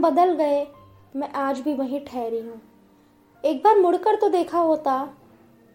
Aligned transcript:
बदल 0.00 0.32
गए, 0.34 0.66
मैं 1.16 1.30
आज 1.32 1.60
भी 1.60 1.74
वहीं 1.74 2.00
ठहरी 2.06 2.40
हूँ। 2.40 2.60
एक 3.44 3.62
बार 3.64 3.78
मुड़कर 3.78 4.16
तो 4.16 4.28
देखा 4.28 4.58
होता, 4.58 5.08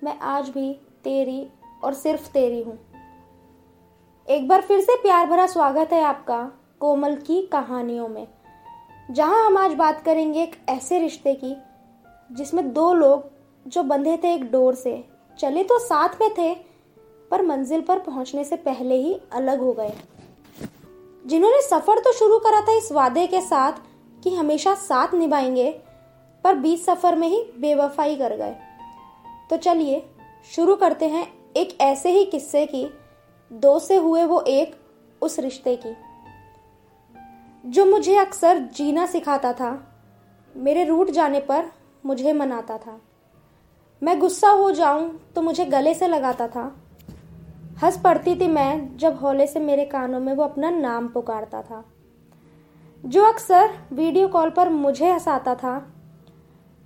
मैं 0.02 0.18
आज 0.20 0.50
भी 0.50 0.72
तेरी 1.04 1.46
और 1.84 1.94
सिर्फ़ 1.94 2.30
तेरी 2.32 2.62
हूँ। 2.64 2.78
एक 4.28 4.48
बार 4.48 4.62
फिर 4.62 4.80
से 4.82 4.96
प्यार 4.96 5.28
भरा 5.28 5.46
स्वागत 5.48 5.94
है 5.94 6.02
आपका 6.04 6.42
कोमल 6.82 7.16
की 7.18 7.42
कहानियों 7.48 8.08
में, 8.08 8.28
जहाँ 9.12 9.46
हम 9.46 9.58
आज 9.58 9.74
बात 9.74 10.02
करेंगे 10.06 10.44
एक 10.44 10.56
ऐसे 10.70 11.00
रिश्ते 11.00 11.34
की, 11.36 11.56
जिसमें 12.30 12.72
दो 12.74 12.94
लोग 12.94 13.32
जो 13.66 13.84
बंधे 13.84 14.18
थे 14.18 14.34
एक 14.34 14.52
डोर 14.52 14.76
से, 14.76 15.04
चले 15.40 15.64
तो 15.64 15.80
साथ 15.80 16.22
में 16.22 16.30
थे, 16.30 16.54
पर 17.32 17.42
मंजिल 17.42 17.82
पर 17.82 18.00
पहुँचने 18.00 18.44
से 18.44 18.56
पहले 18.58 18.96
ही 18.96 19.18
अलग 19.34 19.60
हो 19.60 19.74
गए। 19.74 19.94
जिन्होंने 21.26 21.62
सफ़र 21.62 22.00
तो 22.00 22.12
शुरू 22.14 22.38
करा 22.40 22.62
था 22.62 22.78
इस 22.78 22.92
वादे 22.92 23.26
के 23.28 23.42
साथ 23.42 23.74
कि 24.24 24.36
हमेशा 24.36 24.76
साथ 24.76 25.14
निभाएँगे, 25.14 25.82
पर 26.44 26.56
बीच 26.56 26.82
सफ़र 26.82 27.16
में 27.16 27.28
ही 27.28 27.44
बेवफाई 27.60 28.16
कर 28.16 28.36
गए। 28.36 28.56
तो 29.50 29.58
चलिए, 29.58 30.10
शुरू 30.56 30.76
करते 30.76 31.08
हैं 31.08 31.34
एक 31.58 31.82
ऐसे 31.82 32.12
ही 32.12 32.26
किस्से 32.26 32.66
की, 32.66 32.90
दो 33.54 33.80
से 33.80 33.96
हुए 33.96 34.26
वो 34.26 34.42
एक, 34.42 34.76
उस 35.22 35.40
रिश्ते 35.40 35.76
की। 35.76 35.96
जो 37.66 37.86
मुझे 37.86 38.16
अक्सर 38.16 38.58
जीना 38.60 39.06
सिखाता 39.06 39.54
था, 39.54 40.02
मेरे 40.56 40.84
रूट 40.84 41.10
जाने 41.10 41.40
पर 41.40 41.66
मुझे 42.06 42.34
मनाता 42.34 42.78
था। 42.78 43.02
मैं 44.04 44.20
गुस्सा 44.20 44.50
हो 44.50 44.72
जाऊँ 44.72 45.32
तो 45.36 45.42
मुझे 45.42 45.66
गले 45.66 45.94
से 45.94 46.08
लगाता 46.08 46.48
था। 46.48 46.76
हंस 47.84 48.00
पड़ती 48.04 48.36
थी 48.36 48.48
मैं 48.48 48.98
जब 48.98 49.20
हौले 49.20 49.48
से 49.48 49.60
मेरे 49.60 49.86
कानों 49.86 50.20
में 50.20 50.34
वो 50.34 50.44
अपना 50.44 50.70
नाम 50.70 51.08
पुकारता 51.08 51.62
था। 51.62 51.86
जो 53.04 53.24
अक्सर 53.24 53.72
वीडियो 53.94 54.28
कॉल 54.28 54.50
पर 54.50 54.70
मुझे 54.70 55.12
हंसाता 55.12 55.54
था, 55.56 55.76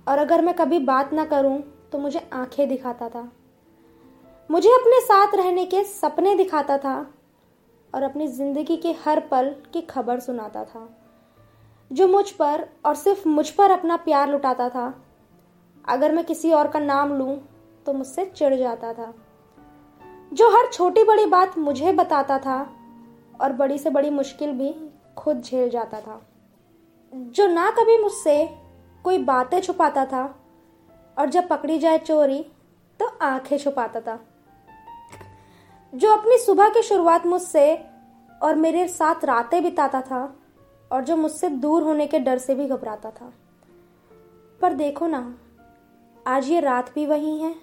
और 0.06 0.18
अगर 0.18 0.40
मैं 0.42 0.54
कभी 0.54 0.78
बात 0.78 1.12
ना 1.12 1.24
करूँ 1.24 1.58
तो 1.92 1.98
मुझे 1.98 2.28
आँखें 2.32 2.68
दिखाता 2.68 3.08
था। 3.08 3.20
मुझे 4.50 4.70
अपने 4.70 5.00
साथ 5.00 5.34
रहने 5.34 5.64
के 5.64 5.82
सपने 5.84 6.34
दिखाता 6.34 6.78
था, 6.78 6.96
और 7.92 8.02
अपनी 8.02 8.26
ज़िंदगी 8.28 8.76
के 8.76 8.92
हर 9.04 9.20
पल 9.20 9.54
की 9.72 9.80
खबर 9.82 10.20
सुनाता 10.20 10.64
था, 10.64 10.88
जो 11.90 12.08
मुझ 12.08 12.30
पर 12.30 12.68
और 12.86 12.94
सिर्फ़ 12.94 13.28
मुझ 13.28 13.48
पर 13.50 13.70
अपना 13.70 13.96
प्यार 13.98 14.30
लुटाता 14.30 14.68
था। 14.68 14.92
अगर 15.84 16.12
मैं 16.12 16.24
किसी 16.24 16.52
और 16.52 16.68
का 16.68 16.78
नाम 16.78 17.16
लूँ 17.18 17.38
तो 17.86 17.92
मुझसे 17.92 18.24
चिढ़ 18.26 18.54
जाता 18.54 18.92
था, 18.92 19.12
जो 20.32 20.50
हर 20.50 20.70
छोटी 20.72 21.04
बड़ी 21.04 21.26
बात 21.28 21.58
मुझे 21.58 21.92
बताता 21.92 22.38
था, 22.38 22.60
और 23.40 23.52
बड़ी 23.52 23.78
से 23.78 23.90
बड़ी 23.90 24.10
मुश्किल 24.10 24.52
भी 24.52 24.74
खुद 25.18 25.40
झेल 25.40 25.68
जाता 25.70 26.00
था। 26.00 26.20
जो 27.12 27.46
ना 27.46 27.70
कभी 27.70 27.96
मुझसे 27.98 28.46
कोई 29.04 29.18
बातें 29.18 29.60
छुपाता 29.60 30.04
था 30.06 30.24
और 31.16 31.28
जब 31.28 31.48
पकड़ी 31.48 31.78
जाए 31.78 31.98
चोरी 31.98 32.42
तो 33.00 33.06
आँखें 33.22 33.56
छुपाता 33.58 34.00
था। 34.00 34.18
जो 35.92 36.12
अपनी 36.12 36.38
सुबह 36.38 36.68
की 36.68 36.82
शुरुआत 36.82 37.26
मुझसे 37.26 37.74
और 38.42 38.54
मेरे 38.54 38.86
साथ 38.88 39.24
रातें 39.24 39.62
बिताता 39.62 40.00
था 40.00 40.22
और 40.90 41.04
जो 41.04 41.16
मुझसे 41.16 41.48
दूर 41.48 41.82
होने 41.82 42.06
के 42.06 42.18
डर 42.18 42.38
से 42.38 42.54
भी 42.54 42.66
घबराता 42.66 43.10
था। 43.10 43.32
पर 44.60 44.72
देखो 44.72 45.06
ना, 45.06 45.34
आज 46.26 46.48
ये 46.48 46.60
रात 46.60 46.94
भी 46.94 47.06
वही 47.06 47.38
है, 47.38 47.54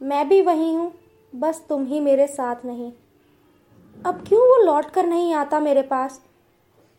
मैं 0.00 0.28
भी 0.28 0.40
वही 0.42 0.72
हूँ, 0.74 0.92
बस 1.32 1.64
तुम 1.68 1.84
ही 1.84 2.00
मेरे 2.00 2.26
साथ 2.26 2.64
नहीं। 2.64 2.92
अब 3.96 4.24
क्यों 4.28 4.40
वो 4.40 4.62
लौट 4.64 4.90
कर 4.90 5.06
नहीं 5.06 5.34
आता 5.34 5.60
मेरे 5.60 5.82
पास? 5.82 6.20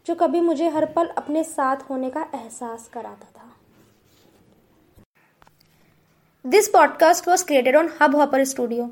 जो 0.08 0.16
कभी 0.16 0.39
मुझे 0.41 0.69
हर 0.69 0.86
पल 0.86 1.08
अपने 1.17 1.44
साथ 1.44 1.77
होने 1.89 2.09
का 2.09 2.22
एहसास 2.36 2.89
कराता 2.94 3.27
था। 3.38 3.55
This 6.45 6.67
podcast 6.67 7.27
was 7.27 7.45
created 7.45 7.75
on 7.75 7.89
Hubhopper 8.16 8.44
studio 8.44 8.89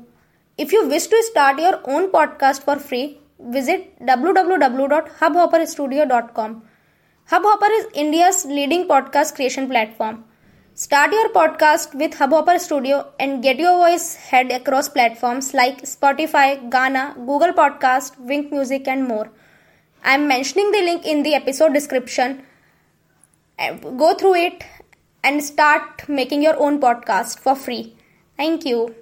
if 0.58 0.74
you 0.74 0.82
wish 0.82 1.10
to 1.10 1.22
start 1.22 1.60
your 1.60 1.82
own 1.88 2.08
podcast 2.10 2.62
for 2.62 2.78
free 2.78 3.20
visit 3.40 3.96
W 4.02 4.32
W 4.32 4.56
W 4.56 4.86
dot 4.86 5.08
Hubhopper 5.36 5.64
studio 5.64 6.04
dot 6.04 6.32
com 6.32 6.60
Hubhopper 7.46 7.72
is 7.72 7.86
India 7.86 8.30
leading 8.46 8.88
podcast 8.88 9.34
creation 9.34 9.68
platform 9.68 10.22
Start 10.78 11.12
your 11.12 11.28
podcast 11.34 11.94
with 12.00 12.16
Hubhopper 12.16 12.58
Studio 12.58 12.96
and 13.18 13.42
get 13.42 13.60
your 13.60 13.70
voice 13.78 14.08
heard 14.24 14.50
across 14.50 14.90
platforms 14.90 15.54
like 15.54 15.78
Spotify, 15.84 16.48
Ghana, 16.70 17.04
Google 17.16 17.54
Podcast, 17.60 18.18
Wink 18.32 18.52
Music, 18.52 18.86
and 18.86 19.08
more. 19.08 19.26
I'm 20.04 20.28
mentioning 20.28 20.70
the 20.72 20.82
link 20.82 21.04
in 21.04 21.22
the 21.22 21.34
episode 21.34 21.72
description. 21.72 22.44
Uh, 23.58 23.72
go 23.74 24.14
through 24.14 24.34
it 24.34 24.64
and 25.24 25.42
start 25.42 26.08
making 26.08 26.42
your 26.42 26.58
own 26.60 26.80
podcast 26.80 27.38
for 27.38 27.54
free. 27.54 27.96
Thank 28.36 28.64
you. 28.64 28.94